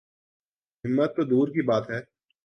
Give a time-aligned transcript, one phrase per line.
[0.83, 1.99] ہمت تو دور کی بات ہے۔